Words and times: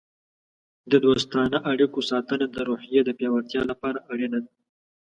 د 0.91 0.93
دوستانه 1.05 1.57
اړیکو 1.71 1.99
ساتنه 2.09 2.45
د 2.49 2.57
روحیې 2.69 3.01
د 3.05 3.09
پیاوړتیا 3.17 3.61
لپاره 3.71 3.99
اړینه 4.11 4.39
ده. 4.45 4.51